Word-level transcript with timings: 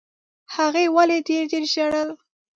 هغې 0.55 0.85
ولي 0.95 1.17
ډېر 1.27 1.43
ډېر 1.51 1.63
ژړل؟ 1.73 2.09